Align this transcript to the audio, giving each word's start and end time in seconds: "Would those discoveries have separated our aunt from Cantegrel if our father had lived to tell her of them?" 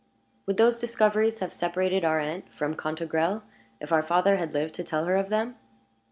"Would 0.47 0.57
those 0.57 0.79
discoveries 0.79 1.41
have 1.41 1.53
separated 1.53 2.03
our 2.03 2.19
aunt 2.19 2.49
from 2.51 2.75
Cantegrel 2.75 3.43
if 3.79 3.91
our 3.91 4.01
father 4.01 4.37
had 4.37 4.51
lived 4.51 4.73
to 4.77 4.83
tell 4.83 5.05
her 5.05 5.15
of 5.15 5.29
them?" 5.29 5.57